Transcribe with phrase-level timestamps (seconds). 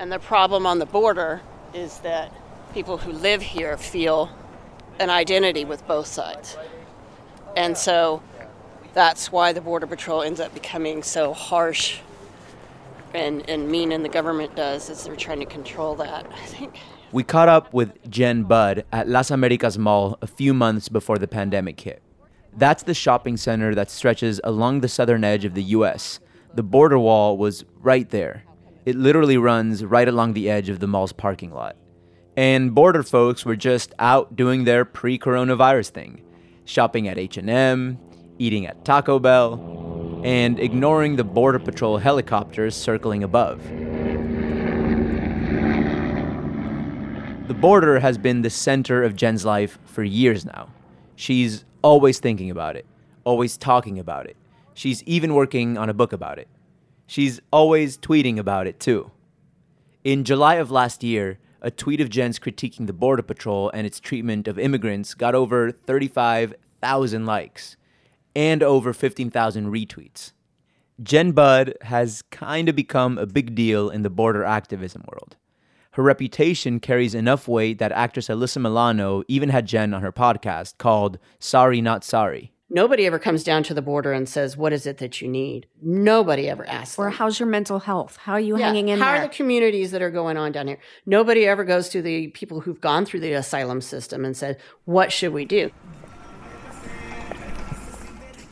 [0.00, 1.42] And the problem on the border
[1.74, 2.32] is that
[2.72, 4.30] people who live here feel
[4.98, 6.56] an identity with both sides.
[7.54, 8.22] And so
[8.94, 11.98] that's why the Border Patrol ends up becoming so harsh
[13.12, 16.78] and, and mean, and the government does, is they're trying to control that, I think.
[17.12, 21.28] We caught up with Jen Budd at Las Americas Mall a few months before the
[21.28, 22.00] pandemic hit.
[22.56, 26.20] That's the shopping center that stretches along the southern edge of the US.
[26.54, 28.44] The border wall was right there.
[28.86, 31.76] It literally runs right along the edge of the mall's parking lot.
[32.36, 36.22] And border folks were just out doing their pre-coronavirus thing,
[36.64, 37.98] shopping at H&M,
[38.38, 43.62] eating at Taco Bell, and ignoring the border patrol helicopters circling above.
[47.48, 50.68] The border has been the center of Jen's life for years now.
[51.16, 52.86] She's always thinking about it,
[53.24, 54.36] always talking about it.
[54.72, 56.48] She's even working on a book about it.
[57.10, 59.10] She's always tweeting about it too.
[60.04, 63.98] In July of last year, a tweet of Jen's critiquing the Border Patrol and its
[63.98, 67.76] treatment of immigrants got over 35,000 likes
[68.36, 70.32] and over 15,000 retweets.
[71.02, 75.36] Jen Budd has kind of become a big deal in the border activism world
[75.92, 80.78] her reputation carries enough weight that actress Alyssa Milano even had Jen on her podcast
[80.78, 82.52] called Sorry Not Sorry.
[82.72, 85.66] Nobody ever comes down to the border and says, What is it that you need?
[85.82, 86.96] Nobody ever asks.
[86.98, 87.14] Or them.
[87.14, 88.16] how's your mental health?
[88.16, 89.22] How are you Yeah, hanging in How there?
[89.22, 90.78] are the communities that are going on down here?
[91.04, 95.10] Nobody ever goes to the people who've gone through the asylum system and said, What
[95.10, 95.70] should we do?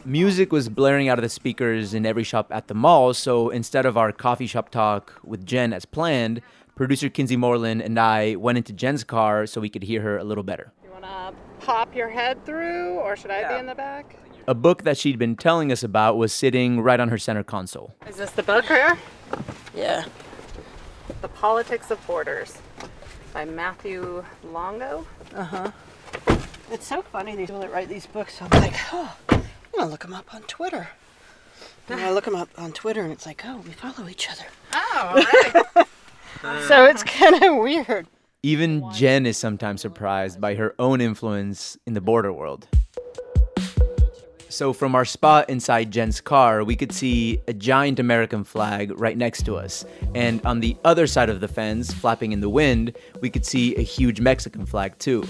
[0.05, 3.85] Music was blaring out of the speakers in every shop at the mall, so instead
[3.87, 6.41] of our coffee shop talk with Jen as planned,
[6.75, 10.25] producer Kinsee Morlan and I went into Jen's car so we could hear her a
[10.25, 10.73] little better.
[10.99, 14.17] You want to pop your head through, or should I be in the back?
[14.49, 17.95] A book that she'd been telling us about was sitting right on her center console.
[18.09, 18.99] Is this the book here?
[19.77, 20.07] Yeah.
[21.21, 22.59] The Politics of Borders
[23.33, 25.07] by Matthew Longo.
[25.35, 25.71] Uh huh.
[26.73, 28.43] It's so funny, these people that write these books.
[28.43, 29.43] I'm like, Oh, I'm
[29.73, 30.89] going to look them up on Twitter.
[31.89, 34.47] And I look them up on Twitter and it's like, Oh, we follow each other.
[34.73, 35.87] Oh, all right.
[36.69, 38.07] So it's kind of weird.
[38.45, 42.69] Even Jen is sometimes surprised by her own influence in the border world.
[44.49, 49.17] So, from our spot inside Jen's car, we could see a giant American flag right
[49.19, 49.85] next to us.
[50.15, 53.75] And on the other side of the fence, flapping in the wind, we could see
[53.75, 55.27] a huge Mexican flag too.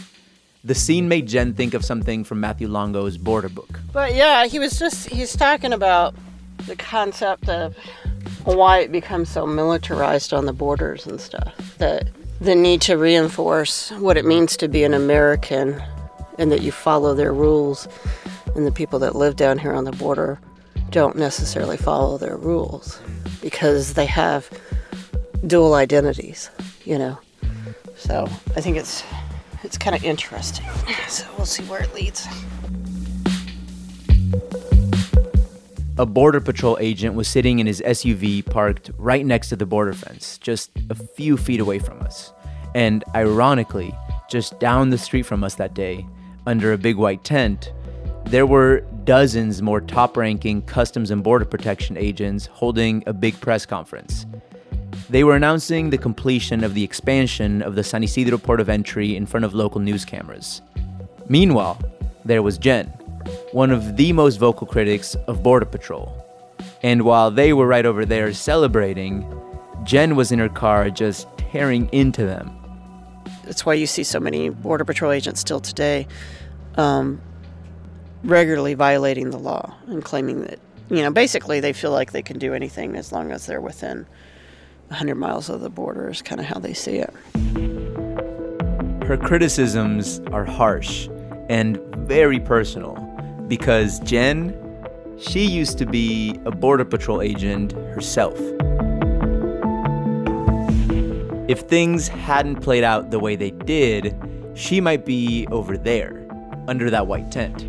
[0.62, 3.80] The scene made Jen think of something from Matthew Longo's border book.
[3.90, 6.14] But yeah, he was just, he's talking about
[6.66, 7.74] the concept of
[8.44, 11.78] why it becomes so militarized on the borders and stuff.
[11.78, 12.10] That
[12.40, 15.82] the need to reinforce what it means to be an American
[16.38, 17.88] and that you follow their rules.
[18.54, 20.38] And the people that live down here on the border
[20.90, 23.00] don't necessarily follow their rules
[23.42, 24.48] because they have
[25.46, 26.50] dual identities,
[26.84, 27.18] you know.
[27.96, 29.04] So I think it's
[29.64, 30.66] it's kind of interesting.
[31.08, 32.26] So we'll see where it leads.
[36.00, 39.92] A Border Patrol agent was sitting in his SUV parked right next to the border
[39.92, 42.32] fence, just a few feet away from us.
[42.76, 43.92] And ironically,
[44.30, 46.06] just down the street from us that day,
[46.46, 47.72] under a big white tent,
[48.26, 53.66] there were dozens more top ranking Customs and Border Protection agents holding a big press
[53.66, 54.24] conference.
[55.10, 59.16] They were announcing the completion of the expansion of the San Ysidro port of entry
[59.16, 60.62] in front of local news cameras.
[61.28, 61.82] Meanwhile,
[62.24, 62.92] there was Jen,
[63.52, 66.12] one of the most vocal critics of Border Patrol.
[66.82, 69.26] And while they were right over there celebrating,
[69.84, 72.54] Jen was in her car just tearing into them.
[73.44, 76.06] That's why you see so many Border Patrol agents still today
[76.76, 77.20] um,
[78.22, 80.58] regularly violating the law and claiming that,
[80.90, 84.06] you know, basically they feel like they can do anything as long as they're within
[84.88, 87.12] 100 miles of the border, is kind of how they see it.
[89.06, 91.08] Her criticisms are harsh
[91.48, 93.07] and very personal
[93.48, 94.54] because Jen,
[95.18, 98.38] she used to be a Border Patrol agent herself.
[101.48, 104.14] If things hadn't played out the way they did,
[104.54, 106.26] she might be over there,
[106.68, 107.68] under that white tent.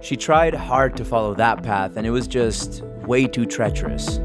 [0.00, 4.18] She tried hard to follow that path, and it was just way too treacherous.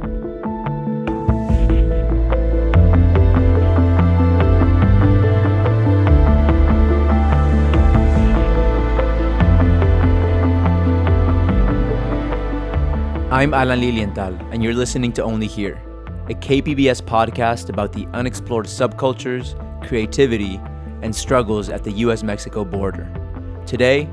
[13.35, 15.81] I'm Alan Lilienthal, and you're listening to Only Here,
[16.29, 20.57] a KPBS podcast about the unexplored subcultures, creativity,
[21.01, 23.11] and struggles at the US Mexico border.
[23.65, 24.07] Today,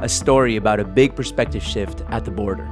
[0.00, 2.68] a story about a big perspective shift at the border.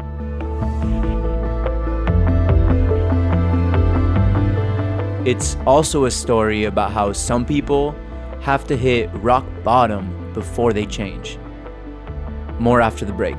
[5.24, 7.94] It's also a story about how some people
[8.40, 11.38] have to hit rock bottom before they change.
[12.58, 13.38] More after the break.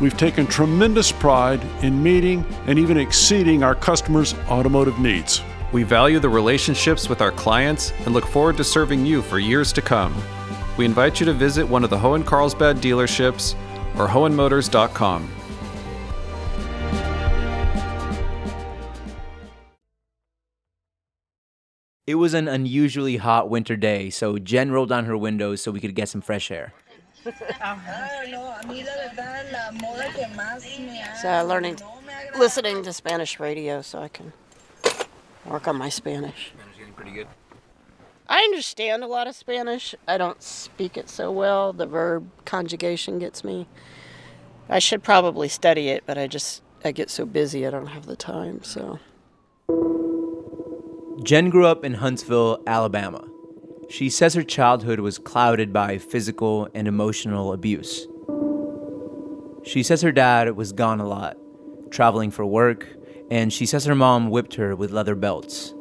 [0.00, 5.42] we've taken tremendous pride in meeting and even exceeding our customers' automotive needs.
[5.72, 9.72] We value the relationships with our clients and look forward to serving you for years
[9.74, 10.14] to come.
[10.76, 13.54] We invite you to visit one of the Hoehn Carlsbad dealerships
[13.98, 15.28] or hoehnmotors.com.
[22.06, 25.78] It was an unusually hot winter day, so Jen rolled down her windows so we
[25.78, 26.72] could get some fresh air.
[31.22, 31.78] So learning,
[32.38, 34.32] listening to Spanish radio so I can
[35.44, 36.52] work on my Spanish.
[36.76, 37.26] getting pretty good.
[38.28, 39.94] I understand a lot of Spanish.
[40.06, 41.72] I don't speak it so well.
[41.72, 43.66] The verb conjugation gets me.
[44.68, 48.06] I should probably study it, but I just I get so busy I don't have
[48.06, 48.62] the time.
[48.62, 48.98] So
[51.22, 53.26] Jen grew up in Huntsville, Alabama.
[53.88, 58.06] She says her childhood was clouded by physical and emotional abuse.
[59.64, 61.38] She says her dad was gone a lot,
[61.90, 62.86] traveling for work,
[63.30, 65.74] and she says her mom whipped her with leather belts.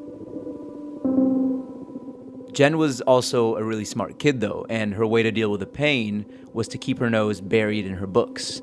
[2.54, 5.68] Jen was also a really smart kid, though, and her way to deal with the
[5.68, 8.62] pain was to keep her nose buried in her books.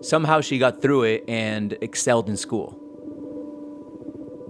[0.00, 2.87] Somehow she got through it and excelled in school.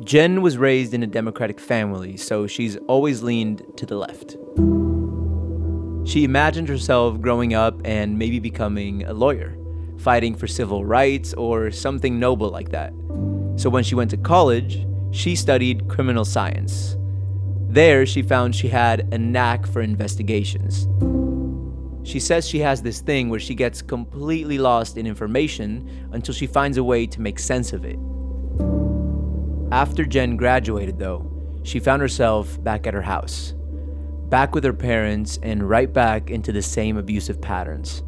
[0.05, 4.37] Jen was raised in a Democratic family, so she's always leaned to the left.
[6.09, 9.59] She imagined herself growing up and maybe becoming a lawyer,
[9.99, 12.93] fighting for civil rights or something noble like that.
[13.57, 16.97] So when she went to college, she studied criminal science.
[17.69, 20.87] There, she found she had a knack for investigations.
[22.09, 26.47] She says she has this thing where she gets completely lost in information until she
[26.47, 27.99] finds a way to make sense of it.
[29.71, 31.31] After Jen graduated, though,
[31.63, 33.55] she found herself back at her house,
[34.29, 38.03] back with her parents, and right back into the same abusive patterns.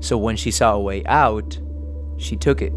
[0.00, 1.58] So when she saw a way out,
[2.18, 2.72] she took it.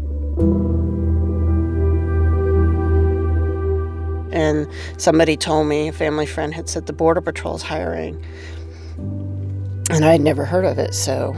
[4.34, 4.66] and
[4.96, 8.20] somebody told me a family friend had said the border patrol's hiring
[9.90, 11.32] and i had never heard of it so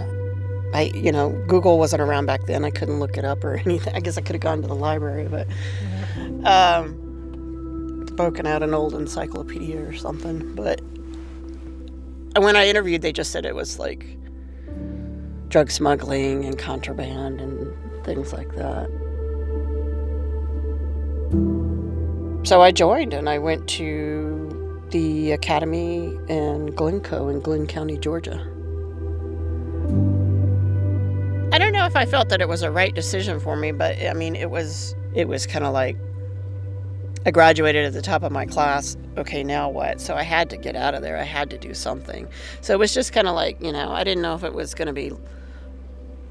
[0.75, 2.65] i you know google wasn't around back then.
[2.65, 3.95] I couldn't look it up or anything.
[3.95, 5.47] I guess i could have gone to the library but
[6.45, 7.03] um
[8.17, 10.55] broken out an old encyclopedia or something.
[10.55, 10.81] But
[12.39, 14.17] when i interviewed they just said it was like
[15.49, 18.89] drug smuggling and contraband and things like that.
[22.45, 28.47] So I joined and I went to the academy in Glynco in Glynn County, Georgia.
[31.87, 34.51] If I felt that it was a right decision for me, but I mean, it
[34.51, 35.97] was it was kind of like
[37.25, 38.97] I graduated at the top of my class.
[39.17, 40.01] Okay, now what?
[40.01, 41.17] So I had to get out of there.
[41.17, 42.29] I had to do something.
[42.61, 44.75] So it was just kind of like, you know, I didn't know if it was
[44.75, 45.13] going to be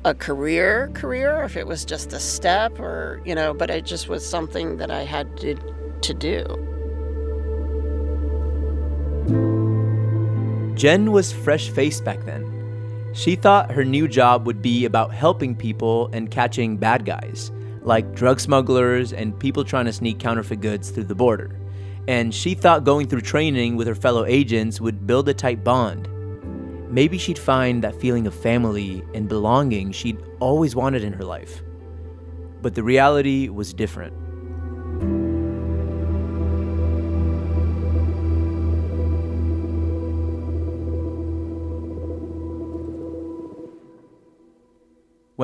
[0.05, 4.07] a career career if it was just a step or, you know, but it just
[4.07, 5.55] was something that I had to
[6.01, 6.45] to do.
[10.75, 12.54] Jen was fresh faced back then.
[13.15, 17.49] She thought her new job would be about helping people and catching bad guys,
[17.81, 21.57] like drug smugglers and people trying to sneak counterfeit goods through the border.
[22.09, 26.09] And she thought going through training with her fellow agents would build a tight bond.
[26.91, 31.63] Maybe she'd find that feeling of family and belonging she'd always wanted in her life.
[32.61, 34.13] But the reality was different.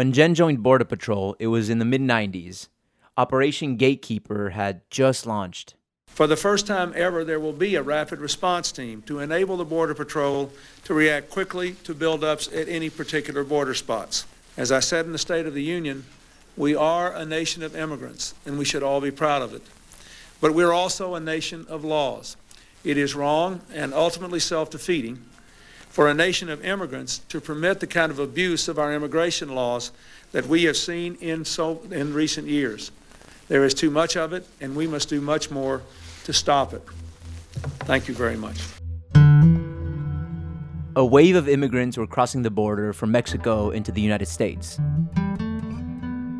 [0.01, 2.70] When Jen joined Border Patrol, it was in the mid 90s.
[3.17, 5.75] Operation Gatekeeper had just launched.
[6.08, 9.63] For the first time ever, there will be a rapid response team to enable the
[9.63, 10.51] Border Patrol
[10.86, 14.25] to react quickly to buildups at any particular border spots.
[14.58, 16.05] As I said in the State of the Union,
[16.58, 19.62] we are a nation of immigrants, and we should all be proud of it.
[20.39, 22.38] But we're also a nation of laws.
[22.84, 25.22] It is wrong and ultimately self defeating
[25.92, 29.92] for a nation of immigrants to permit the kind of abuse of our immigration laws
[30.32, 32.92] that we have seen in, so, in recent years.
[33.50, 35.82] There is too much of it, and we must do much more
[36.24, 36.82] to stop it.
[37.82, 38.58] Thank you very much.
[40.96, 44.80] A wave of immigrants were crossing the border from Mexico into the United States.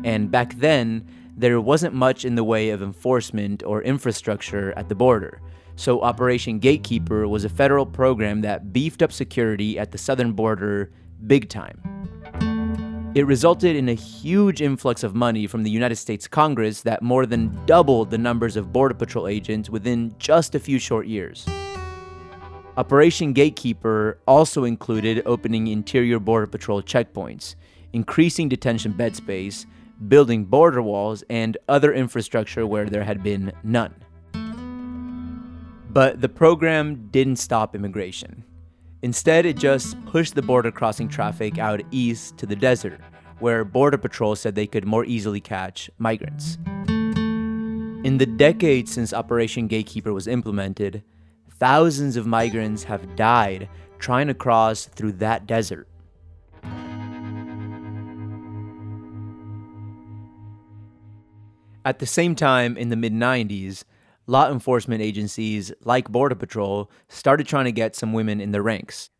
[0.02, 1.06] And back then,
[1.36, 5.42] there wasn't much in the way of enforcement or infrastructure at the border.
[5.76, 10.90] So, Operation Gatekeeper was a federal program that beefed up security at the southern border
[11.26, 11.80] big time.
[13.14, 17.26] It resulted in a huge influx of money from the United States Congress that more
[17.26, 21.46] than doubled the numbers of Border Patrol agents within just a few short years.
[22.78, 27.54] Operation Gatekeeper also included opening interior Border Patrol checkpoints,
[27.92, 29.66] increasing detention bed space,
[30.08, 33.94] building border walls, and other infrastructure where there had been none.
[35.92, 38.44] But the program didn't stop immigration.
[39.02, 42.98] Instead, it just pushed the border crossing traffic out east to the desert,
[43.40, 46.56] where Border Patrol said they could more easily catch migrants.
[46.86, 51.02] In the decades since Operation Gatekeeper was implemented,
[51.58, 53.68] thousands of migrants have died
[53.98, 55.88] trying to cross through that desert.
[61.84, 63.84] At the same time, in the mid 90s,
[64.26, 69.10] law enforcement agencies like Border Patrol started trying to get some women in the ranks.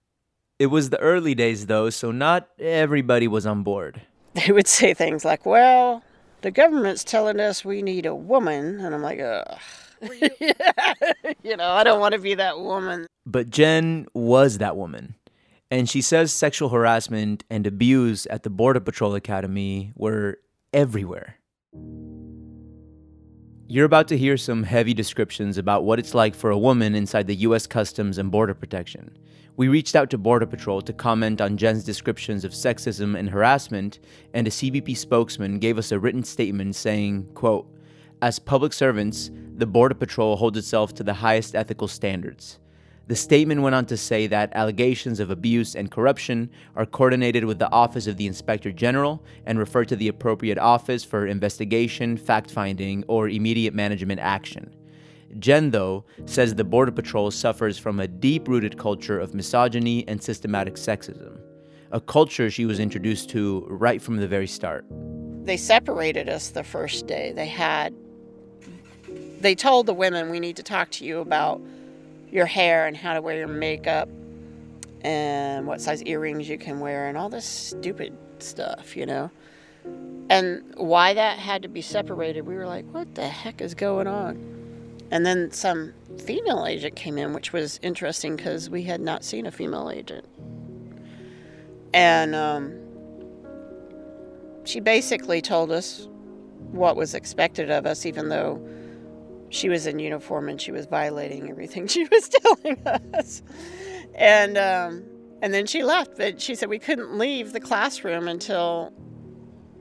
[0.59, 4.03] It was the early days, though, so not everybody was on board.
[4.35, 6.03] They would say things like, Well,
[6.41, 8.81] the government's telling us we need a woman.
[8.81, 9.59] And I'm like, Ugh.
[11.43, 13.07] you know, I don't want to be that woman.
[13.27, 15.17] But Jen was that woman.
[15.71, 20.39] And she says sexual harassment and abuse at the Border Patrol Academy were
[20.73, 21.37] everywhere.
[23.69, 27.29] You're about to hear some heavy descriptions about what it's like for a woman inside
[27.29, 27.67] the U.S.
[27.67, 29.17] Customs and Border Protection.
[29.57, 34.01] We reached out to Border Patrol to comment on Jen's descriptions of sexism and harassment,
[34.35, 37.73] and a CBP spokesman gave us a written statement saying, quote,
[38.21, 42.59] As public servants, the Border Patrol holds itself to the highest ethical standards.
[43.09, 47.59] The statement went on to say that allegations of abuse and corruption are coordinated with
[47.59, 52.51] the Office of the Inspector General and refer to the appropriate office for investigation, fact
[52.51, 54.75] finding, or immediate management action.
[55.39, 60.23] Jen, though, says the Border Patrol suffers from a deep rooted culture of misogyny and
[60.23, 61.41] systematic sexism,
[61.91, 64.85] a culture she was introduced to right from the very start.
[65.45, 67.33] They separated us the first day.
[67.33, 67.95] They had,
[69.41, 71.61] they told the women, we need to talk to you about
[72.33, 74.09] your hair and how to wear your makeup
[75.03, 79.31] and what size earrings you can wear and all this stupid stuff, you know.
[80.31, 84.07] And why that had to be separated, we were like, what the heck is going
[84.07, 84.49] on?
[85.11, 85.93] And then some
[86.25, 90.25] female agent came in, which was interesting because we had not seen a female agent.
[91.93, 92.79] And um,
[94.65, 96.09] she basically told us
[96.71, 98.67] what was expected of us, even though
[99.53, 103.43] she was in uniform and she was violating everything she was telling us.
[104.15, 105.05] And um,
[105.41, 106.17] and then she left.
[106.17, 108.93] But she said we couldn't leave the classroom until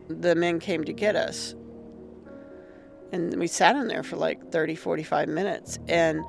[0.07, 1.55] the men came to get us.
[3.13, 5.79] And we sat in there for like 30, 45 minutes.
[5.87, 6.23] And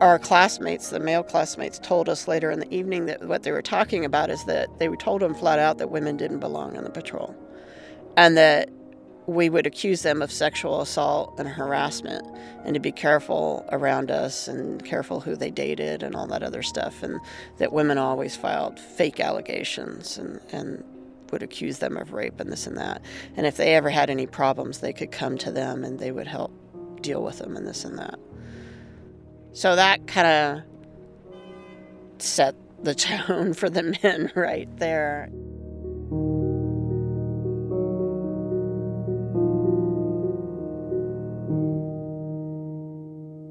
[0.00, 3.62] our classmates, the male classmates, told us later in the evening that what they were
[3.62, 6.90] talking about is that they told them flat out that women didn't belong on the
[6.90, 7.34] patrol.
[8.16, 8.70] And that
[9.26, 12.24] we would accuse them of sexual assault and harassment
[12.64, 16.62] and to be careful around us and careful who they dated and all that other
[16.62, 17.18] stuff and
[17.58, 20.84] that women always filed fake allegations and, and
[21.32, 23.02] would accuse them of rape and this and that.
[23.36, 26.28] And if they ever had any problems they could come to them and they would
[26.28, 26.52] help
[27.02, 28.18] deal with them and this and that.
[29.52, 35.30] So that kind of set the tone for the men right there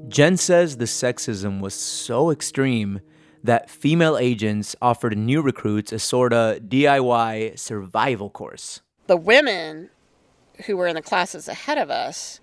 [0.08, 3.00] Jen says the sexism was so extreme
[3.42, 8.82] that female agents offered new recruits a sort of DIY survival course.
[9.08, 9.90] The women
[10.66, 12.40] who were in the classes ahead of us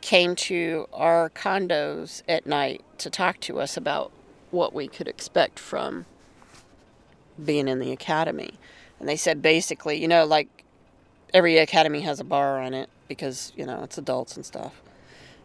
[0.00, 4.10] came to our condos at night to talk to us about
[4.50, 6.06] what we could expect from
[7.42, 8.54] being in the academy.
[8.98, 10.64] And they said basically, you know, like
[11.32, 14.82] every academy has a bar on it because, you know, it's adults and stuff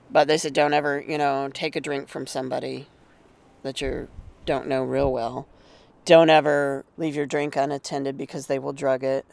[0.09, 2.87] But they said don't ever, you know, take a drink from somebody
[3.63, 4.07] that you
[4.45, 5.47] don't know real well.
[6.05, 9.25] Don't ever leave your drink unattended because they will drug it.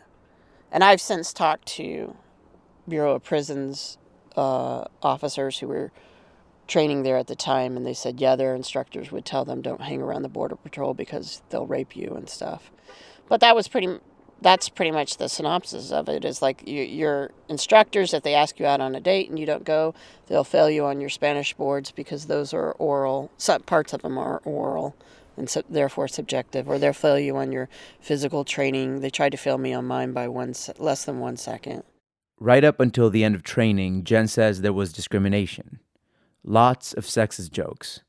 [0.72, 2.16] And I've since talked to
[2.88, 3.98] Bureau of Prisons
[4.36, 5.92] uh, officers who were
[6.66, 9.82] training there at the time, and they said, yeah, their instructors would tell them don't
[9.82, 12.72] hang around the border patrol because they'll rape you and stuff.
[13.28, 14.00] But that was pretty.
[14.44, 16.22] That's pretty much the synopsis of it.
[16.22, 19.46] Is like you, your instructors, if they ask you out on a date and you
[19.46, 19.94] don't go,
[20.26, 23.30] they'll fail you on your Spanish boards because those are oral.
[23.38, 24.94] Some parts of them are oral,
[25.38, 26.68] and so therefore subjective.
[26.68, 27.70] Or they'll fail you on your
[28.00, 29.00] physical training.
[29.00, 31.82] They tried to fail me on mine by one less than one second.
[32.38, 35.80] Right up until the end of training, Jen says there was discrimination
[36.44, 38.02] lots of sexist jokes,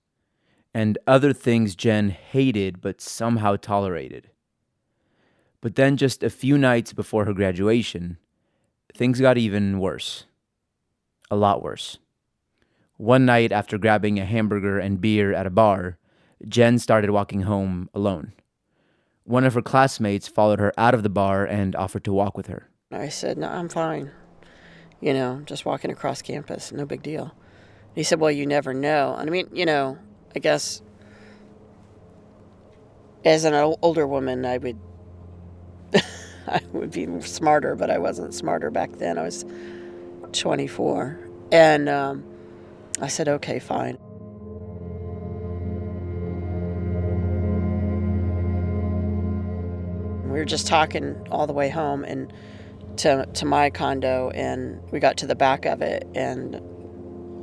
[0.74, 4.30] and other things Jen hated but somehow tolerated.
[5.66, 8.20] But then, just a few nights before her graduation,
[8.94, 10.26] things got even worse.
[11.32, 11.98] A lot worse.
[12.98, 15.98] One night, after grabbing a hamburger and beer at a bar,
[16.48, 18.34] Jen started walking home alone.
[19.24, 22.46] One of her classmates followed her out of the bar and offered to walk with
[22.46, 22.70] her.
[22.92, 24.12] I said, No, I'm fine.
[25.02, 27.34] You know, just walking across campus, no big deal.
[27.96, 29.16] He said, Well, you never know.
[29.18, 29.98] And I mean, you know,
[30.36, 30.84] I guess
[33.24, 34.78] as an older woman, I would.
[36.48, 39.18] I would be smarter, but I wasn't smarter back then.
[39.18, 39.46] I was
[40.32, 41.20] 24.
[41.52, 42.24] And um,
[43.02, 43.98] I said, okay, fine.
[50.24, 52.32] We were just talking all the way home and
[52.98, 56.62] to, to my condo, and we got to the back of it, and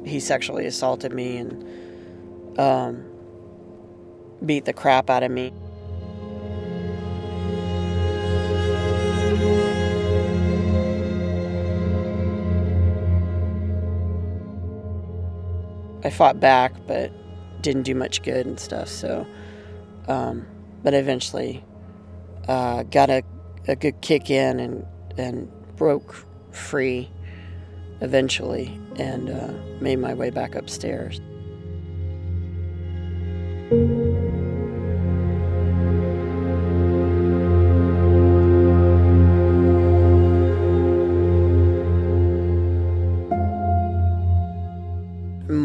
[0.07, 3.05] he sexually assaulted me and um,
[4.45, 5.53] beat the crap out of me.
[16.05, 17.13] I fought back, but
[17.63, 18.89] didn't do much good and stuff.
[18.89, 19.27] So,
[20.09, 20.47] um,
[20.83, 21.65] but eventually
[22.49, 23.23] uh, got a,
[23.69, 24.87] a good kick in and
[25.17, 27.11] and broke free
[28.01, 31.21] eventually and uh, made my way back upstairs.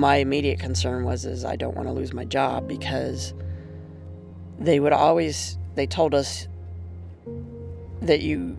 [0.07, 3.33] My immediate concern was is I don't want to lose my job because
[4.57, 6.47] they would always they told us
[8.03, 8.57] that you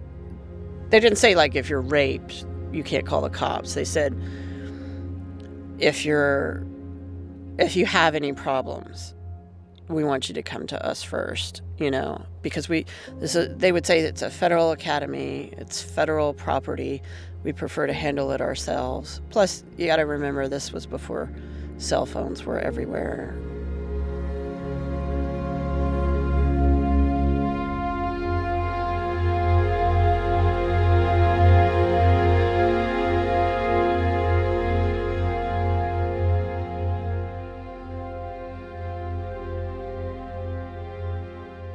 [0.90, 3.72] they didn't say like if you're raped you can't call the cops.
[3.72, 4.14] They said
[5.78, 6.66] if you're
[7.58, 9.14] if you have any problems,
[9.88, 12.84] we want you to come to us first, you know, because we
[13.18, 17.02] this is, they would say it's a federal academy, it's federal property.
[17.44, 19.20] We prefer to handle it ourselves.
[19.30, 21.30] Plus, you got to remember this was before
[21.78, 23.36] cell phones were everywhere.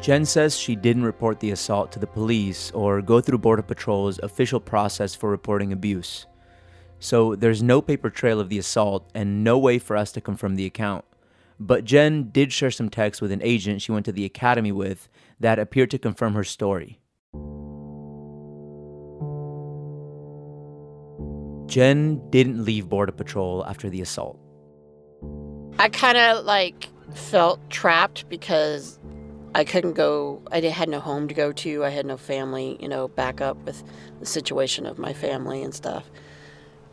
[0.04, 4.20] Jen says she didn't report the assault to the police or go through Border Patrol's
[4.20, 6.26] official process for reporting abuse.
[7.00, 10.56] So there's no paper trail of the assault and no way for us to confirm
[10.56, 11.06] the account.
[11.58, 15.08] But Jen did share some texts with an agent she went to the academy with
[15.40, 17.00] that appeared to confirm her story.
[21.68, 24.38] Jen didn't leave Border Patrol after the assault.
[25.80, 29.00] I kind of like felt trapped because
[29.56, 31.84] I couldn't go, I had no home to go to.
[31.84, 33.84] I had no family, you know, back up with
[34.20, 36.10] the situation of my family and stuff.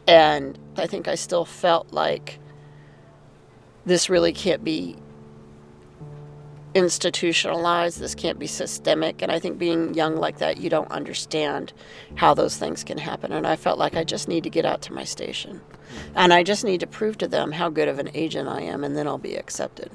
[0.07, 2.39] And I think I still felt like
[3.87, 4.97] this really can't be
[6.75, 9.23] institutionalized, this can't be systemic.
[9.23, 11.73] And I think being young like that, you don't understand
[12.15, 13.33] how those things can happen.
[13.33, 15.61] And I felt like I just need to get out to my station.
[16.15, 18.85] And I just need to prove to them how good of an agent I am,
[18.85, 19.91] and then I'll be accepted.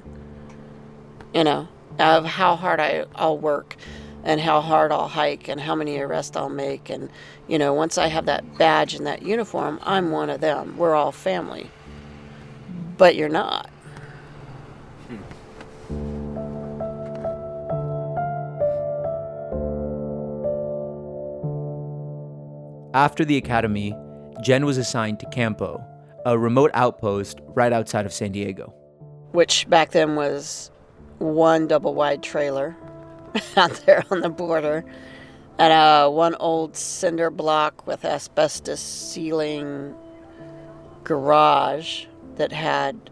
[1.33, 1.67] You know?
[1.99, 3.75] Of how hard I, I'll work
[4.23, 6.89] and how hard I'll hike and how many arrests I'll make.
[6.89, 7.09] And,
[7.47, 10.77] you know, once I have that badge and that uniform, I'm one of them.
[10.77, 11.69] We're all family.
[12.97, 13.69] But you're not.
[22.95, 23.93] After the academy,
[24.41, 25.83] Jen was assigned to Campo,
[26.25, 28.73] a remote outpost right outside of San Diego.
[29.33, 30.71] Which back then was
[31.19, 32.75] one double wide trailer
[33.57, 34.85] out there on the border
[35.57, 39.95] and uh, one old cinder block with asbestos ceiling
[41.03, 43.09] garage that had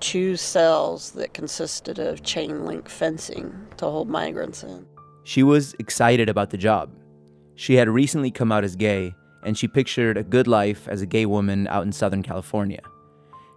[0.00, 4.86] two cells that consisted of chain link fencing to hold migrants in.
[5.24, 6.90] She was excited about the job.
[7.56, 9.14] She had recently come out as gay,
[9.44, 12.80] and she pictured a good life as a gay woman out in Southern California.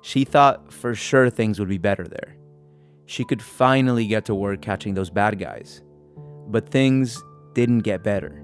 [0.01, 2.35] She thought for sure things would be better there.
[3.07, 5.81] She could finally get to work catching those bad guys.
[6.49, 7.21] But things
[7.53, 8.43] didn't get better.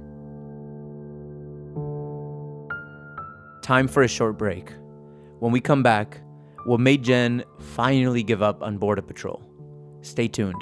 [3.62, 4.72] Time for a short break.
[5.40, 6.22] When we come back,
[6.66, 9.44] what made Jen finally give up on Border Patrol.
[10.02, 10.62] Stay tuned.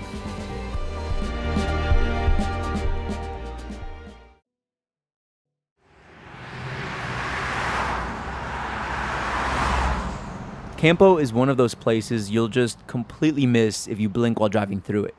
[10.81, 14.81] Campo is one of those places you'll just completely miss if you blink while driving
[14.81, 15.13] through it.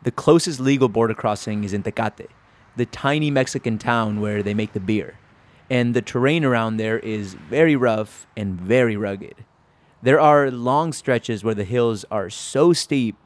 [0.00, 2.28] The closest legal border crossing is in Tecate,
[2.76, 5.18] the tiny Mexican town where they make the beer.
[5.68, 9.44] And the terrain around there is very rough and very rugged.
[10.00, 13.16] There are long stretches where the hills are so steep,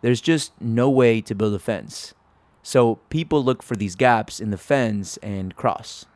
[0.00, 2.14] there's just no way to build a fence.
[2.62, 6.06] So people look for these gaps in the fence and cross.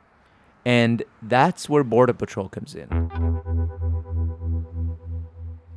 [0.64, 3.51] And that's where Border Patrol comes in.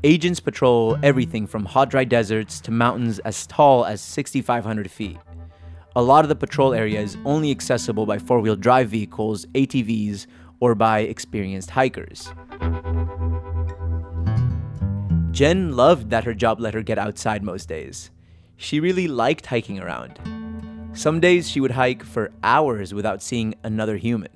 [0.05, 5.17] Agents patrol everything from hot, dry deserts to mountains as tall as 6,500 feet.
[5.95, 10.27] A lot of the patrol area is only accessible by four wheel drive vehicles, ATVs,
[10.59, 12.31] or by experienced hikers.
[15.31, 18.11] Jen loved that her job let her get outside most days.
[18.57, 20.19] She really liked hiking around.
[20.93, 24.29] Some days she would hike for hours without seeing another human.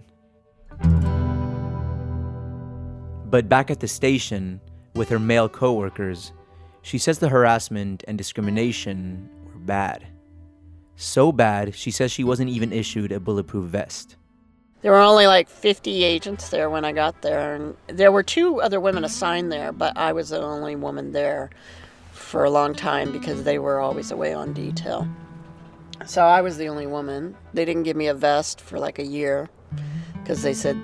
[3.29, 4.61] But back at the station,
[4.99, 6.33] with her male coworkers,
[6.81, 10.05] she says the harassment and discrimination were bad.
[10.97, 14.17] So bad, she says she wasn't even issued a bulletproof vest.
[14.81, 18.61] There were only like 50 agents there when I got there, and there were two
[18.61, 21.49] other women assigned there, but I was the only woman there
[22.11, 25.07] for a long time because they were always away on detail.
[26.05, 27.37] So I was the only woman.
[27.53, 29.49] They didn't give me a vest for like a year
[30.21, 30.77] because they said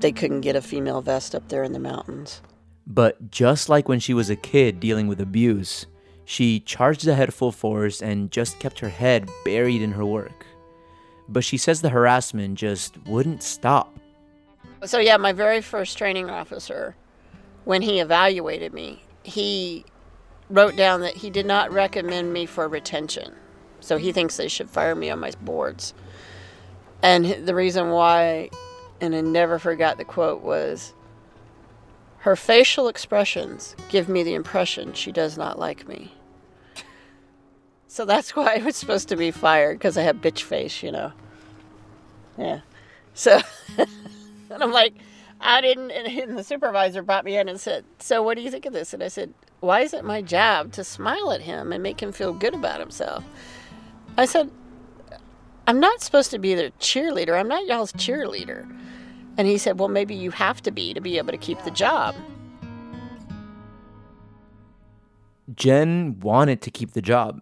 [0.00, 2.42] they couldn't get a female vest up there in the mountains.
[2.90, 5.86] But just like when she was a kid dealing with abuse,
[6.24, 10.44] she charged ahead full force and just kept her head buried in her work.
[11.28, 13.96] But she says the harassment just wouldn't stop.
[14.84, 16.96] So, yeah, my very first training officer,
[17.64, 19.84] when he evaluated me, he
[20.48, 23.36] wrote down that he did not recommend me for retention.
[23.78, 25.94] So he thinks they should fire me on my boards.
[27.02, 28.50] And the reason why,
[29.00, 30.92] and I never forgot the quote, was
[32.20, 36.12] her facial expressions give me the impression she does not like me.
[37.88, 40.92] So that's why I was supposed to be fired because I have bitch face, you
[40.92, 41.12] know.
[42.38, 42.60] Yeah.
[43.14, 43.40] So,
[43.78, 44.94] and I'm like,
[45.40, 45.90] I didn't.
[45.90, 48.92] And the supervisor brought me in and said, So what do you think of this?
[48.92, 52.12] And I said, Why is it my job to smile at him and make him
[52.12, 53.24] feel good about himself?
[54.16, 54.50] I said,
[55.66, 57.38] I'm not supposed to be their cheerleader.
[57.38, 58.68] I'm not y'all's cheerleader.
[59.40, 61.70] And he said, Well, maybe you have to be to be able to keep the
[61.70, 62.14] job.
[65.54, 67.40] Jen wanted to keep the job,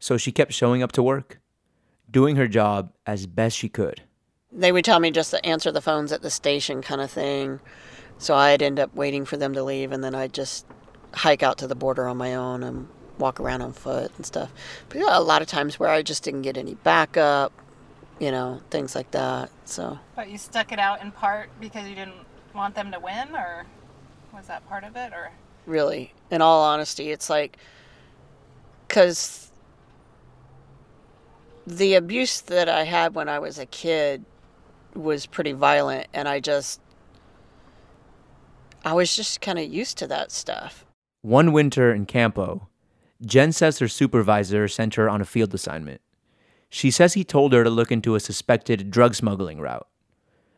[0.00, 1.38] so she kept showing up to work,
[2.10, 4.02] doing her job as best she could.
[4.50, 7.60] They would tell me just to answer the phones at the station, kind of thing.
[8.18, 10.66] So I'd end up waiting for them to leave, and then I'd just
[11.14, 14.52] hike out to the border on my own and walk around on foot and stuff.
[14.88, 17.52] But yeah, a lot of times where I just didn't get any backup,
[18.18, 19.50] you know, things like that.
[19.64, 19.98] So.
[20.16, 23.66] But you stuck it out in part because you didn't want them to win, or
[24.32, 25.30] was that part of it, or?
[25.68, 26.14] really.
[26.30, 27.58] In all honesty, it's like
[28.88, 29.52] cuz
[31.66, 34.24] the abuse that I had when I was a kid
[34.94, 36.80] was pretty violent and I just
[38.84, 40.86] I was just kind of used to that stuff.
[41.20, 42.68] One winter in Campo,
[43.20, 46.00] Jen says her supervisor sent her on a field assignment.
[46.68, 49.86] She says he told her to look into a suspected drug smuggling route.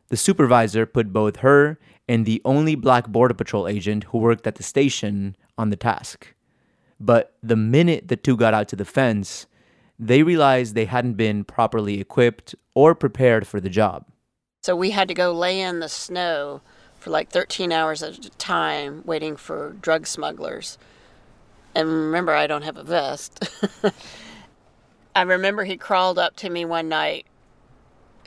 [0.09, 4.57] The supervisor put both her and the only black Border Patrol agent who worked at
[4.57, 6.35] the station on the task.
[6.99, 9.47] But the minute the two got out to the fence,
[9.99, 14.07] they realized they hadn't been properly equipped or prepared for the job.
[14.63, 16.61] So we had to go lay in the snow
[16.99, 20.77] for like 13 hours at a time waiting for drug smugglers.
[21.75, 23.49] And remember, I don't have a vest.
[25.15, 27.27] I remember he crawled up to me one night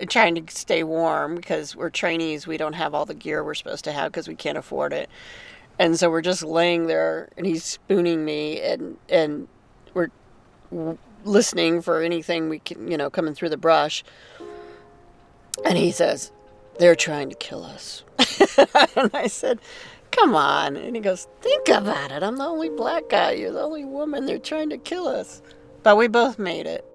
[0.10, 2.48] trying to stay warm because we're trainees.
[2.48, 5.10] We don't have all the gear we're supposed to have because we can't afford it.
[5.80, 9.48] And so we're just laying there and he's spooning me and, and
[9.94, 10.10] we're
[11.24, 14.04] listening for anything we can, you know, coming through the brush.
[15.66, 16.32] And he says,
[16.80, 18.04] They're trying to kill us.
[18.96, 19.60] and I said,
[20.12, 20.76] Come on.
[20.76, 22.24] And he goes, Think about it.
[22.24, 23.32] I'm the only black guy.
[23.32, 24.26] You're the only woman.
[24.26, 25.42] They're trying to kill us.
[25.84, 26.86] But we both made it.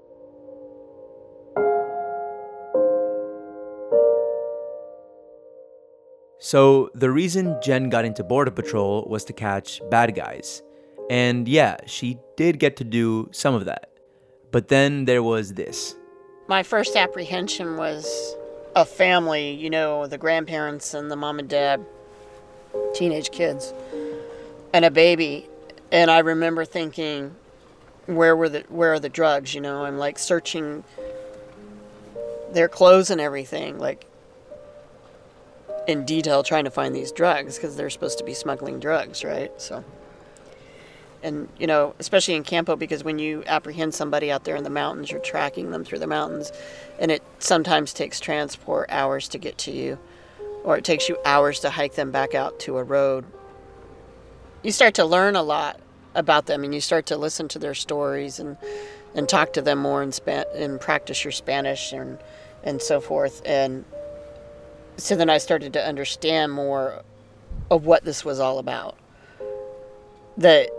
[6.40, 10.62] So, the reason Jen got into Border Patrol was to catch bad guys.
[11.10, 13.90] And yeah, she did get to do some of that.
[14.50, 15.94] But then there was this.
[16.46, 18.36] My first apprehension was
[18.74, 21.84] a family, you know, the grandparents and the mom and dad,
[22.94, 23.74] teenage kids,
[24.72, 25.48] and a baby.
[25.90, 27.34] And I remember thinking,
[28.08, 29.54] where were the where are the drugs?
[29.54, 30.82] You know, I'm like searching
[32.52, 34.06] their clothes and everything, like
[35.86, 39.52] in detail, trying to find these drugs because they're supposed to be smuggling drugs, right?
[39.60, 39.84] So
[41.22, 44.70] and you know especially in campo because when you apprehend somebody out there in the
[44.70, 46.52] mountains you're tracking them through the mountains
[47.00, 49.98] and it sometimes takes transport hours to get to you
[50.62, 53.24] or it takes you hours to hike them back out to a road
[54.62, 55.80] you start to learn a lot
[56.18, 58.56] about them and you start to listen to their stories and
[59.14, 62.18] and talk to them more and span and practice your spanish and
[62.62, 63.84] and so forth and
[64.96, 67.02] so then I started to understand more
[67.70, 68.98] of what this was all about
[70.36, 70.70] that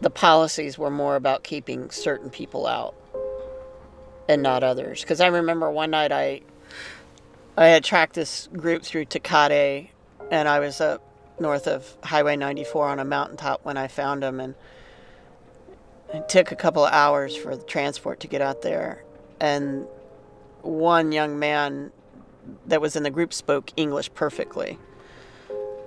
[0.00, 2.94] the policies were more about keeping certain people out
[4.28, 5.00] and not others.
[5.00, 6.42] Because I remember one night I
[7.56, 9.90] I had tracked this group through Tecate,
[10.30, 11.02] and I was up
[11.38, 14.54] north of Highway 94 on a mountaintop when I found them, and
[16.12, 19.04] it took a couple of hours for the transport to get out there.
[19.40, 19.86] And
[20.62, 21.92] one young man
[22.66, 24.78] that was in the group spoke English perfectly,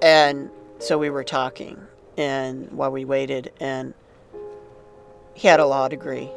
[0.02, 1.80] and so we were talking,
[2.18, 3.94] and while we waited, and
[5.34, 6.30] he had a law degree.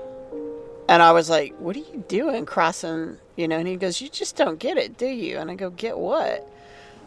[0.88, 3.16] And I was like, What are you doing crossing?
[3.37, 5.38] You know, and he goes, You just don't get it, do you?
[5.38, 6.46] And I go, Get what?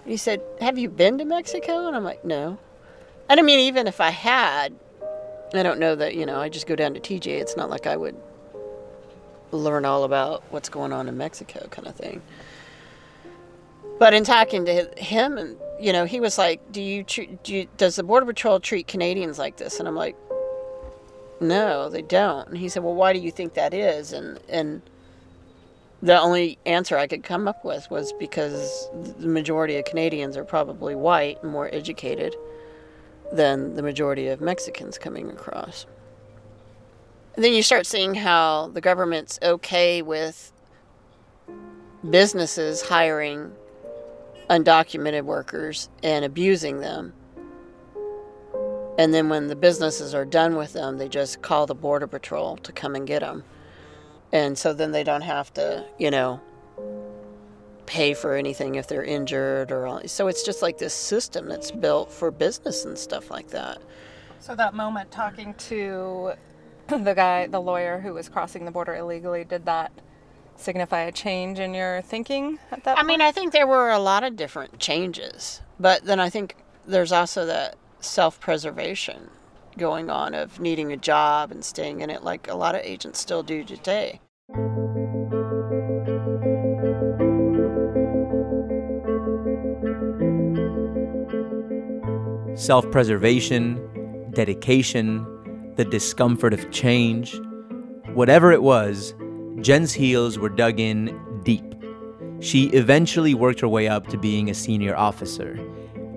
[0.05, 1.87] He said, Have you been to Mexico?
[1.87, 2.57] And I'm like, No.
[3.29, 4.73] And I mean, even if I had,
[5.53, 7.27] I don't know that, you know, I just go down to TJ.
[7.27, 8.15] It's not like I would
[9.51, 12.21] learn all about what's going on in Mexico, kind of thing.
[13.99, 17.67] But in talking to him, and you know, he was like, "Do you, do you
[17.77, 20.15] does the Border Patrol treat Canadians like this?" And I'm like,
[21.43, 22.47] no, they don't.
[22.47, 24.13] And he said, Well, why do you think that is?
[24.13, 24.81] And and
[26.03, 30.43] the only answer I could come up with was because the majority of Canadians are
[30.43, 32.35] probably white and more educated
[33.31, 35.87] than the majority of Mexicans coming across.
[37.35, 40.51] And then you start seeing how the government's okay with
[42.07, 43.53] businesses hiring
[44.49, 47.13] undocumented workers and abusing them
[48.97, 52.57] and then when the businesses are done with them, they just call the Border Patrol
[52.57, 53.43] to come and get them.
[54.33, 56.41] And so then they don't have to, you know,
[57.85, 60.01] pay for anything if they're injured or all.
[60.07, 63.77] So it's just like this system that's built for business and stuff like that.
[64.39, 66.33] So that moment talking to
[66.87, 69.91] the guy, the lawyer who was crossing the border illegally, did that
[70.55, 72.99] signify a change in your thinking at that point?
[72.99, 75.61] I mean, I think there were a lot of different changes.
[75.79, 76.55] But then I think
[76.87, 79.29] there's also that self preservation
[79.77, 83.19] going on of needing a job and staying in it like a lot of agents
[83.19, 84.19] still do today.
[92.55, 95.25] Self preservation, dedication,
[95.75, 97.39] the discomfort of change.
[98.13, 99.13] Whatever it was,
[99.61, 101.75] Jen's heels were dug in deep.
[102.39, 105.57] She eventually worked her way up to being a senior officer.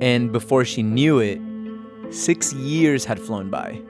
[0.01, 1.41] And before she knew it,
[2.11, 3.81] Six years had flown by.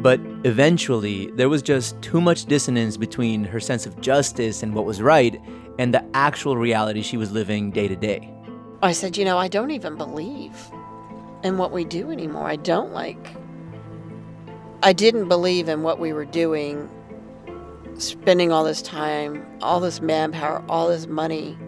[0.00, 4.86] But eventually, there was just too much dissonance between her sense of justice and what
[4.86, 5.40] was right
[5.78, 8.32] and the actual reality she was living day to day.
[8.82, 10.56] I said, You know, I don't even believe
[11.42, 12.46] in what we do anymore.
[12.46, 13.36] I don't like.
[14.82, 16.88] I didn't believe in what we were doing,
[17.98, 21.58] spending all this time, all this manpower, all this money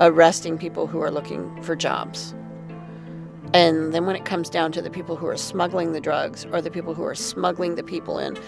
[0.00, 2.34] arresting people who are looking for jobs.
[3.54, 6.62] And then when it comes down to the people who are smuggling the drugs or
[6.62, 8.38] the people who are smuggling the people in,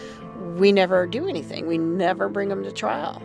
[0.57, 1.67] we never do anything.
[1.67, 3.23] We never bring them to trial.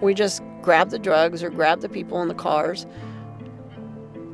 [0.00, 2.86] We just grab the drugs or grab the people in the cars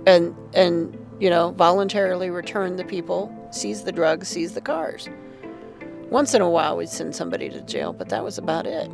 [0.07, 5.09] and and you know, voluntarily return the people, seize the drugs, seize the cars.
[6.11, 8.91] Once in a while we'd send somebody to jail, but that was about it.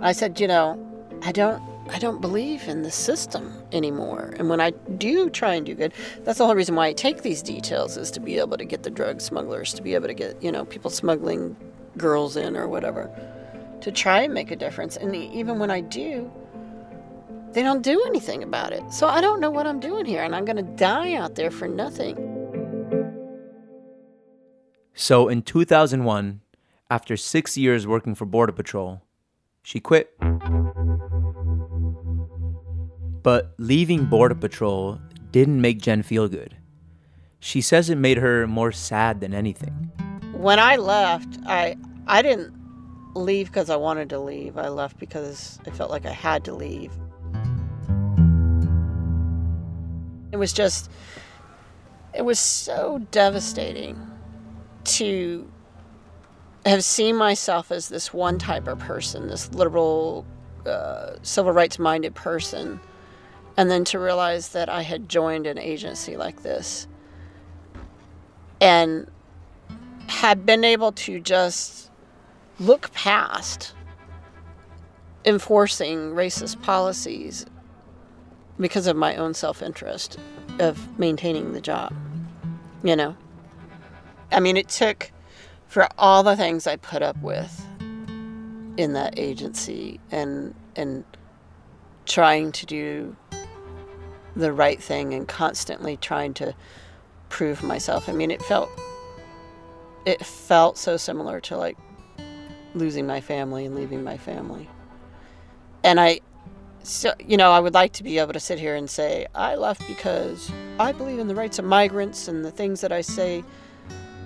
[0.00, 0.78] I said, you know,
[1.22, 4.34] I don't I don't believe in the system anymore.
[4.38, 5.92] And when I do try and do good,
[6.24, 8.82] that's the whole reason why I take these details is to be able to get
[8.82, 11.56] the drug smugglers, to be able to get, you know, people smuggling
[11.96, 13.10] girls in or whatever,
[13.80, 14.96] to try and make a difference.
[14.96, 16.30] And even when I do,
[17.52, 18.92] they don't do anything about it.
[18.92, 21.50] So I don't know what I'm doing here, and I'm going to die out there
[21.50, 22.16] for nothing.
[24.92, 26.40] So in 2001,
[26.90, 29.02] after six years working for Border Patrol,
[29.62, 30.14] she quit.
[33.26, 35.00] But leaving Border Patrol
[35.32, 36.56] didn't make Jen feel good.
[37.40, 39.90] She says it made her more sad than anything.
[40.32, 42.54] When I left, I I didn't
[43.16, 44.56] leave because I wanted to leave.
[44.56, 46.92] I left because I felt like I had to leave.
[50.30, 50.88] It was just
[52.14, 54.00] it was so devastating
[54.84, 55.50] to
[56.64, 60.24] have seen myself as this one type of person, this liberal,
[60.64, 62.78] uh, civil rights minded person
[63.56, 66.86] and then to realize that I had joined an agency like this
[68.60, 69.10] and
[70.08, 71.90] had been able to just
[72.58, 73.74] look past
[75.24, 77.46] enforcing racist policies
[78.58, 80.18] because of my own self interest
[80.58, 81.92] of maintaining the job.
[82.82, 83.16] You know?
[84.30, 85.10] I mean, it took
[85.66, 87.66] for all the things I put up with
[88.76, 91.04] in that agency and and
[92.04, 93.16] trying to do
[94.36, 96.54] the right thing and constantly trying to
[97.28, 98.08] prove myself.
[98.08, 98.70] I mean, it felt
[100.04, 101.76] it felt so similar to like
[102.74, 104.68] losing my family and leaving my family.
[105.82, 106.20] And I
[106.82, 109.56] so you know, I would like to be able to sit here and say I
[109.56, 113.42] left because I believe in the rights of migrants and the things that I say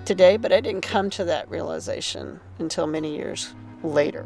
[0.05, 4.25] today, but I didn't come to that realization until many years later.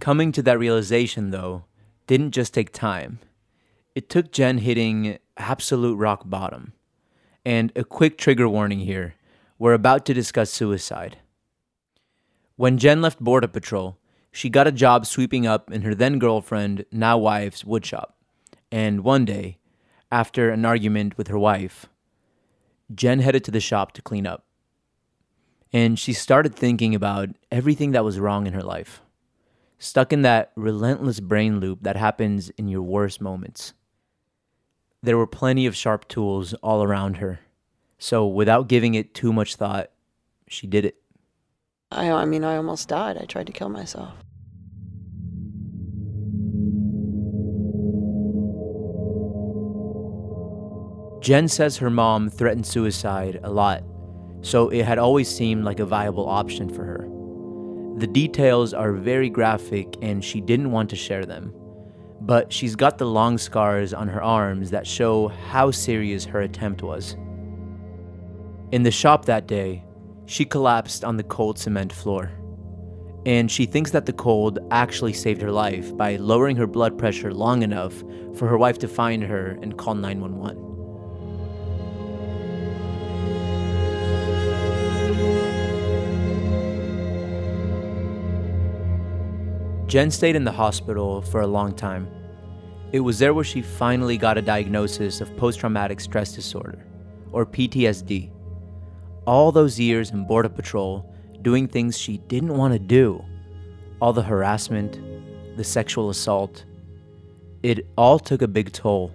[0.00, 1.64] Coming to that realization, though,
[2.06, 3.18] didn't just take time.
[3.94, 6.72] It took Jen hitting absolute rock bottom.
[7.44, 9.14] And a quick trigger warning here
[9.58, 11.18] we're about to discuss suicide.
[12.56, 13.98] When Jen left Border Patrol,
[14.32, 18.12] she got a job sweeping up in her then girlfriend, now wife's woodshop.
[18.72, 19.58] And one day,
[20.10, 21.86] after an argument with her wife,
[22.94, 24.46] Jen headed to the shop to clean up.
[25.74, 29.02] And she started thinking about everything that was wrong in her life
[29.80, 33.72] stuck in that relentless brain loop that happens in your worst moments.
[35.02, 37.40] There were plenty of sharp tools all around her,
[37.98, 39.90] so without giving it too much thought,
[40.46, 40.96] she did it.
[41.90, 43.16] I, I mean, I almost died.
[43.18, 44.12] I tried to kill myself.
[51.22, 53.82] Jen says her mom threatened suicide a lot,
[54.42, 57.19] so it had always seemed like a viable option for her.
[58.00, 61.52] The details are very graphic and she didn't want to share them.
[62.22, 66.82] But she's got the long scars on her arms that show how serious her attempt
[66.82, 67.18] was.
[68.72, 69.84] In the shop that day,
[70.24, 72.32] she collapsed on the cold cement floor.
[73.26, 77.34] And she thinks that the cold actually saved her life by lowering her blood pressure
[77.34, 78.02] long enough
[78.34, 80.69] for her wife to find her and call 911.
[89.90, 92.06] Jen stayed in the hospital for a long time.
[92.92, 96.78] It was there where she finally got a diagnosis of post traumatic stress disorder,
[97.32, 98.30] or PTSD.
[99.26, 101.12] All those years in Border Patrol
[101.42, 103.24] doing things she didn't want to do,
[104.00, 105.00] all the harassment,
[105.56, 106.66] the sexual assault,
[107.64, 109.10] it all took a big toll.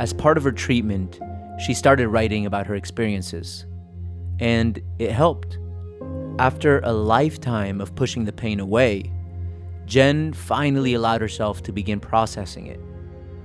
[0.00, 1.20] As part of her treatment,
[1.62, 3.66] she started writing about her experiences.
[4.40, 5.58] And it helped.
[6.38, 9.12] After a lifetime of pushing the pain away,
[9.86, 12.80] Jen finally allowed herself to begin processing it.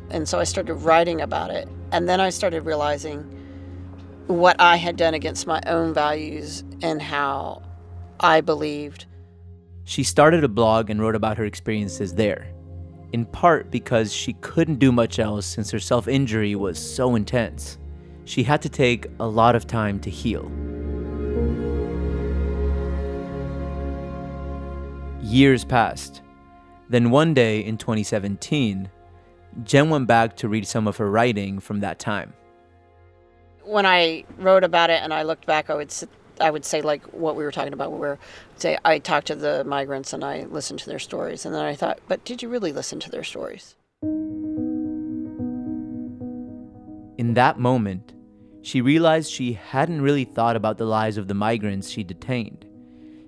[0.09, 1.70] And so I started writing about it.
[1.91, 3.22] And then I started realizing
[4.26, 7.61] what I had done against my own values and how
[8.20, 9.05] I believed.
[9.84, 12.47] She started a blog and wrote about her experiences there,
[13.13, 17.78] in part because she couldn't do much else since her self injury was so intense.
[18.28, 20.51] She had to take a lot of time to heal.
[25.21, 26.21] Years passed.
[26.89, 28.89] Then one day in 2017,
[29.63, 32.34] Jen went back to read some of her writing from that time.
[33.63, 35.93] When I wrote about it and I looked back, I would
[36.41, 38.19] I would say like what we were talking about, where
[38.57, 41.75] say I talked to the migrants and I listened to their stories, and then I
[41.75, 43.75] thought, but did you really listen to their stories?
[47.17, 48.13] In that moment,
[48.68, 52.65] she realized she hadn't really thought about the lives of the migrants she detained.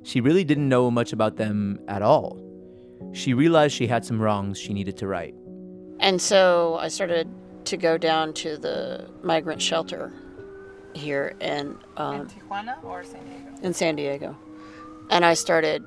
[0.04, 2.38] She really didn't know much about them at all.
[3.14, 5.34] She realized she had some wrongs she needed to right.
[6.02, 7.30] And so I started
[7.64, 10.12] to go down to the migrant shelter
[10.94, 13.62] here in, um, in Tijuana or San Diego?
[13.62, 14.38] In San Diego.
[15.10, 15.86] And I started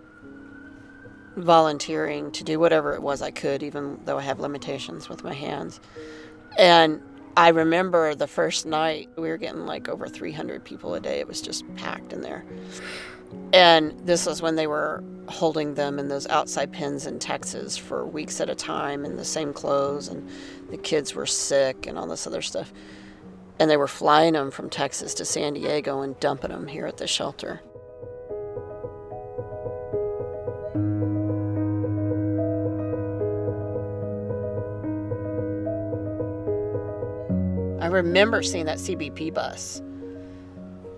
[1.36, 5.34] volunteering to do whatever it was I could, even though I have limitations with my
[5.34, 5.78] hands.
[6.56, 7.02] And
[7.36, 11.18] I remember the first night we were getting like over 300 people a day.
[11.18, 12.44] It was just packed in there.
[13.52, 18.04] And this was when they were holding them in those outside pens in Texas for
[18.06, 20.28] weeks at a time in the same clothes, and
[20.70, 22.72] the kids were sick and all this other stuff.
[23.58, 26.96] And they were flying them from Texas to San Diego and dumping them here at
[26.98, 27.62] the shelter.
[37.92, 39.82] Remember seeing that CBP bus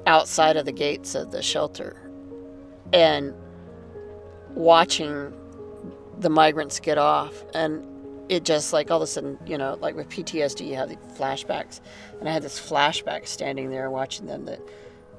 [0.07, 1.97] outside of the gates of the shelter
[2.92, 3.34] and
[4.51, 5.32] watching
[6.20, 7.45] the migrants get off.
[7.55, 7.86] And
[8.28, 10.97] it just like all of a sudden you know like with ptsd you have the
[11.18, 11.80] flashbacks.
[12.18, 14.61] And i had this flashback standing there watching them that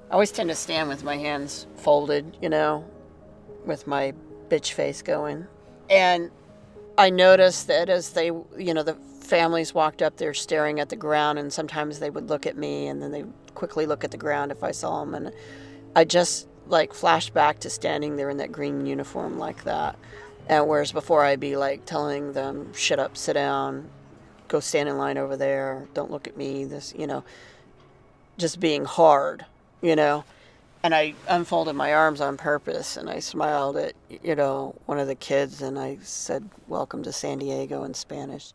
[0.09, 2.84] i always tend to stand with my hands folded you know
[3.65, 4.13] with my
[4.49, 5.47] bitch face going.
[5.89, 6.32] And
[6.97, 10.95] i noticed that as they you know the families walked up there staring at the
[10.95, 13.23] ground and sometimes they would look at me and then they
[13.55, 15.31] quickly look at the ground if i saw them and
[15.95, 19.97] i just like flashed back to standing there in that green uniform like that.
[20.47, 23.89] And whereas before I'd be like telling them, shut up, sit down,
[24.47, 27.23] go stand in line over there, don't look at me, this, you know,
[28.37, 29.45] just being hard,
[29.81, 30.23] you know.
[30.86, 35.07] And I unfolded my arms on purpose and I smiled at, you know, one of
[35.07, 38.53] the kids and I said, Welcome to San Diego in Spanish.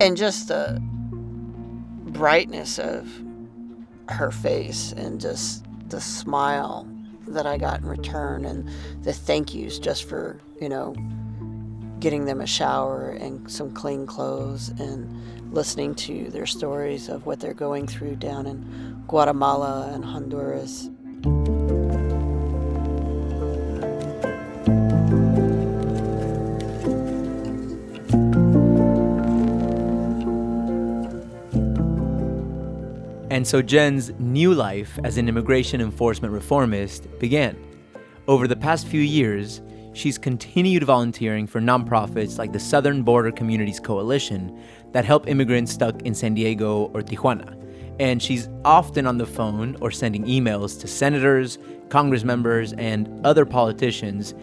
[0.00, 0.80] And just the
[2.12, 3.10] brightness of
[4.10, 6.86] her face and just the smile
[7.26, 8.70] that I got in return and
[9.02, 10.94] the thank yous just for, you know,
[12.00, 17.40] getting them a shower and some clean clothes and listening to their stories of what
[17.40, 20.90] they're going through down in Guatemala and Honduras.
[33.30, 37.56] And so Jen's new life as an immigration enforcement reformist began.
[38.26, 39.60] Over the past few years,
[39.98, 44.56] she's continued volunteering for nonprofits like the Southern Border Communities Coalition
[44.92, 47.56] that help immigrants stuck in San Diego or Tijuana.
[47.98, 53.44] And she's often on the phone or sending emails to senators, congress members, and other
[53.44, 54.34] politicians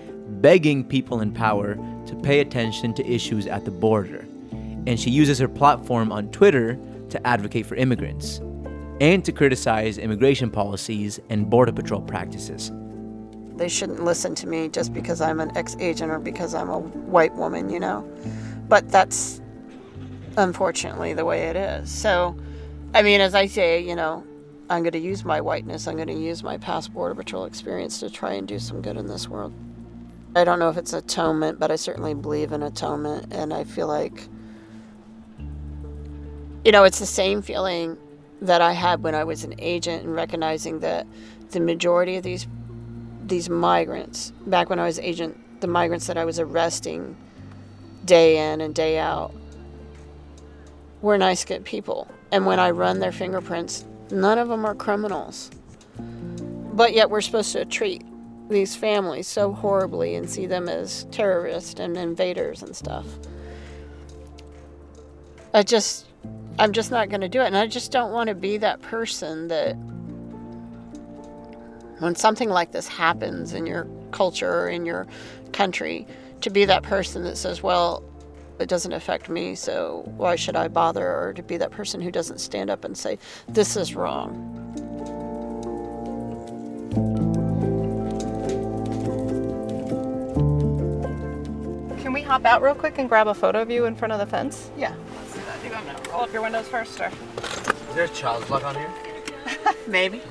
[0.42, 1.76] begging people in power
[2.06, 4.26] to pay attention to issues at the border.
[4.88, 6.78] And she uses her platform on Twitter
[7.10, 8.42] to advocate for immigrants
[9.00, 12.72] and to criticize immigration policies and Border Patrol practices.
[13.58, 16.80] They shouldn't listen to me just because I'm an ex agent or because I'm a
[16.80, 18.02] white woman, you know?
[18.68, 19.42] But that's
[20.38, 21.90] unfortunately the way it is.
[21.90, 22.36] So,
[22.94, 24.26] I mean, as I say, you know,
[24.70, 28.00] I'm going to use my whiteness, I'm going to use my past Border Patrol experience
[28.00, 29.54] to try and do some good in this world.
[30.36, 33.88] I don't know if it's atonement, but I certainly believe in atonement, and I feel
[33.88, 34.28] like,
[36.66, 37.98] you know, it's the same feeling
[38.42, 41.08] that I had when I was an agent and recognizing that
[41.52, 42.48] the majority of these
[43.28, 47.16] these migrants back when I was agent the migrants that I was arresting
[48.04, 49.34] day in and day out
[51.02, 55.50] were nice good people and when I run their fingerprints none of them are criminals
[56.74, 58.04] but yet we're supposed to treat
[58.50, 63.06] these families so horribly and see them as terrorists and invaders and stuff.
[65.54, 66.06] I just,
[66.60, 67.48] I'm just not going to do it.
[67.48, 69.78] And I just don't want to be that person that,
[72.00, 75.08] when something like this happens in your culture or in your
[75.54, 76.08] country,
[76.42, 78.04] to be that person that says, well,
[78.60, 81.06] it doesn't affect me, so why should I bother?
[81.06, 83.18] Or to be that person who doesn't stand up and say,
[83.48, 84.52] this is wrong.
[92.02, 94.20] Can we hop out real quick and grab a photo of you in front of
[94.20, 94.70] the fence?
[94.78, 94.96] Yeah.
[95.18, 95.62] Let's do that.
[95.62, 97.08] Do you want to roll up your windows first, or?
[97.10, 98.94] Is there a child's luck on here?
[99.88, 100.22] Maybe.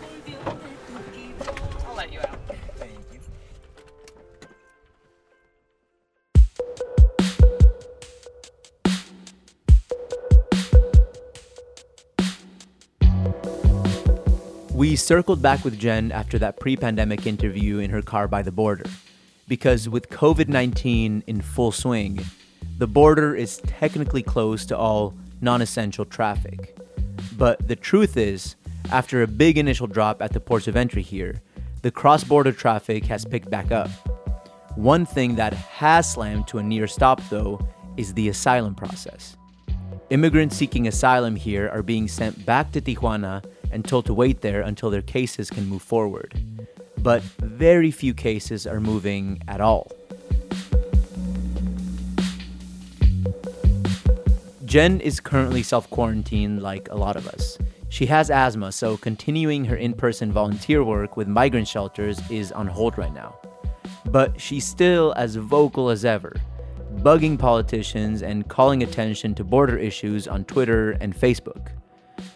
[14.85, 18.53] We circled back with Jen after that pre pandemic interview in her car by the
[18.53, 18.85] border.
[19.49, 22.21] Because with COVID 19 in full swing,
[22.77, 26.77] the border is technically closed to all non essential traffic.
[27.39, 28.57] But the truth is,
[28.93, 31.41] after a big initial drop at the ports of entry here,
[31.81, 33.89] the cross border traffic has picked back up.
[34.77, 37.59] One thing that has slammed to a near stop, though,
[37.97, 39.39] is the asylum process.
[40.11, 43.43] Immigrants seeking asylum here are being sent back to Tijuana
[43.75, 46.33] and told to wait there until their cases can move forward.
[46.99, 49.91] But very few cases are moving at all.
[54.65, 57.59] Jen is currently self quarantined like a lot of us.
[57.91, 62.67] She has asthma, so continuing her in person volunteer work with migrant shelters is on
[62.67, 63.37] hold right now.
[64.07, 66.35] But she's still as vocal as ever,
[66.97, 71.69] bugging politicians and calling attention to border issues on Twitter and Facebook.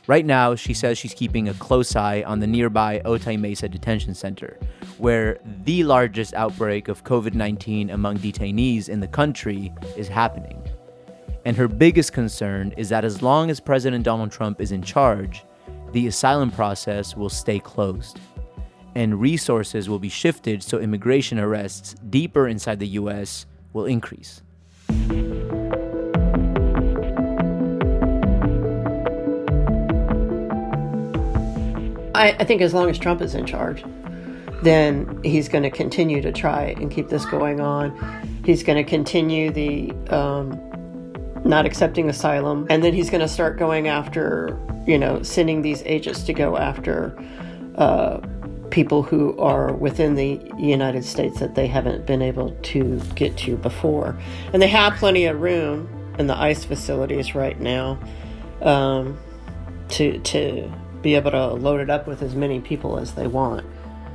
[0.08, 4.14] Right now, she says she's keeping a close eye on the nearby Otay Mesa Detention
[4.14, 4.58] Center,
[4.96, 10.66] where the largest outbreak of COVID 19 among detainees in the country is happening.
[11.44, 15.44] And her biggest concern is that as long as President Donald Trump is in charge,
[15.92, 18.18] the asylum process will stay closed.
[18.94, 23.44] And resources will be shifted so immigration arrests deeper inside the US
[23.74, 24.40] will increase.
[32.18, 33.84] I, I think as long as Trump is in charge,
[34.62, 37.96] then he's going to continue to try and keep this going on.
[38.44, 40.60] He's going to continue the um,
[41.44, 45.82] not accepting asylum, and then he's going to start going after, you know, sending these
[45.86, 47.16] agents to go after
[47.76, 48.20] uh,
[48.70, 53.56] people who are within the United States that they haven't been able to get to
[53.56, 54.18] before.
[54.52, 55.88] And they have plenty of room
[56.18, 57.98] in the ICE facilities right now
[58.60, 59.16] um,
[59.90, 60.70] to to
[61.08, 63.64] be able to load it up with as many people as they want.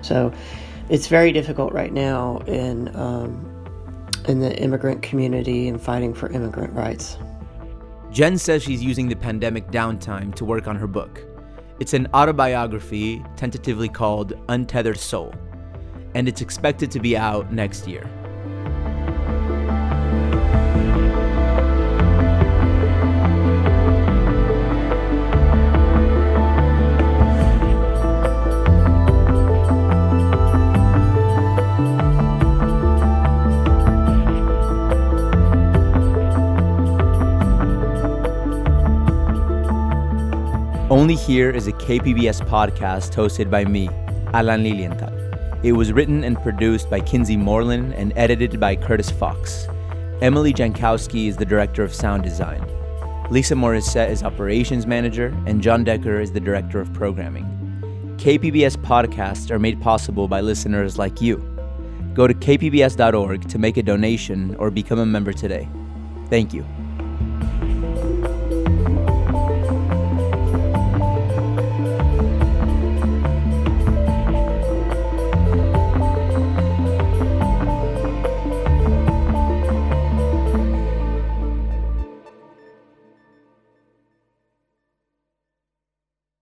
[0.02, 0.32] So
[0.90, 3.50] it's very difficult right now in um,
[4.28, 7.18] in the immigrant community and fighting for immigrant rights.
[8.12, 11.22] Jen says she's using the pandemic downtime to work on her book.
[11.80, 15.34] It's an autobiography tentatively called Untethered Soul,
[16.14, 18.08] and it's expected to be out next year.
[40.94, 43.90] Only Here is a KPBS podcast hosted by me,
[44.32, 45.12] Alan Lilienthal.
[45.64, 49.66] It was written and produced by Kinsee Morlan and edited by Curtis Fox.
[50.22, 52.64] Emily Jankowski is the director of sound design.
[53.32, 57.46] Lisa Morissette is operations manager, and John Decker is the director of programming.
[58.18, 61.38] KPBS podcasts are made possible by listeners like you.
[62.14, 65.68] Go to kpbs.org to make a donation or become a member today.
[66.30, 66.64] Thank you.